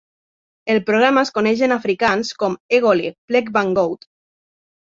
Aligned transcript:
El 0.75 0.79
programa 0.87 1.23
es 1.27 1.31
coneix 1.35 1.61
en 1.67 1.75
afrikaans 1.75 2.33
com 2.45 2.57
"Egoli: 2.81 3.07
Plek 3.35 3.55
van 3.61 3.73
Goud". 3.79 4.13